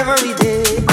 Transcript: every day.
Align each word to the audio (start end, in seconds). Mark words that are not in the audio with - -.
every 0.00 0.32
day. 0.32 0.89